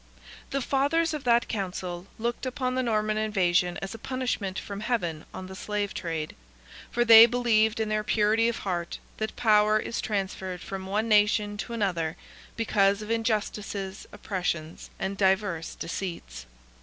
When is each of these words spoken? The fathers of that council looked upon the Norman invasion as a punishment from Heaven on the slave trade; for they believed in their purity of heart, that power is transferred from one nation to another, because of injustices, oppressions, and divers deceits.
The 0.49 0.61
fathers 0.63 1.13
of 1.13 1.25
that 1.25 1.47
council 1.47 2.07
looked 2.17 2.47
upon 2.47 2.73
the 2.73 2.81
Norman 2.81 3.17
invasion 3.17 3.77
as 3.83 3.93
a 3.93 3.99
punishment 3.99 4.57
from 4.57 4.79
Heaven 4.79 5.25
on 5.31 5.45
the 5.45 5.53
slave 5.53 5.93
trade; 5.93 6.35
for 6.89 7.05
they 7.05 7.27
believed 7.27 7.79
in 7.79 7.87
their 7.87 8.03
purity 8.03 8.49
of 8.49 8.57
heart, 8.65 8.97
that 9.17 9.35
power 9.35 9.77
is 9.77 10.01
transferred 10.01 10.61
from 10.61 10.87
one 10.87 11.07
nation 11.07 11.55
to 11.57 11.73
another, 11.73 12.17
because 12.55 13.03
of 13.03 13.11
injustices, 13.11 14.07
oppressions, 14.11 14.89
and 14.97 15.17
divers 15.17 15.75
deceits. 15.75 16.47